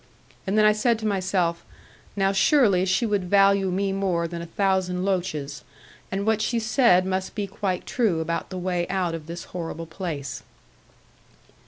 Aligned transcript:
And 0.47 0.57
then 0.57 0.65
I 0.65 0.71
said 0.71 0.97
to 0.97 1.05
myself, 1.05 1.63
'Now 2.15 2.31
surely 2.31 2.85
she 2.85 3.05
would 3.05 3.25
value 3.29 3.69
me 3.69 3.91
more 3.93 4.27
than 4.27 4.41
a 4.41 4.47
thousand 4.47 5.05
loaches; 5.05 5.63
and 6.11 6.25
what 6.25 6.41
she 6.41 6.57
said 6.57 7.05
must 7.05 7.35
be 7.35 7.45
quite 7.45 7.85
true 7.85 8.19
about 8.19 8.49
the 8.49 8.57
way 8.57 8.87
out 8.87 9.13
of 9.13 9.27
this 9.27 9.43
horrible 9.53 9.85
place.' 9.85 10.41